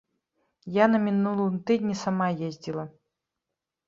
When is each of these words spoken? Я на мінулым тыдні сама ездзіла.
Я 0.77 0.85
на 0.93 1.01
мінулым 1.03 1.59
тыдні 1.71 1.95
сама 2.03 2.27
ездзіла. 2.47 2.87